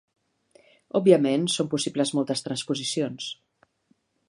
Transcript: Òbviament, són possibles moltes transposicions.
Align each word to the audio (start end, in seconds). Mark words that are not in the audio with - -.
Òbviament, 0.99 1.43
són 1.57 1.69
possibles 1.75 2.13
moltes 2.19 2.43
transposicions. 2.47 3.31